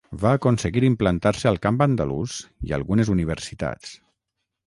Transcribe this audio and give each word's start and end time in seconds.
Va 0.21 0.29
aconseguir 0.35 0.81
implantar-se 0.87 1.49
al 1.51 1.59
camp 1.65 1.77
andalús 1.87 2.39
i 2.69 2.75
algunes 2.79 3.11
universitats. 3.19 3.93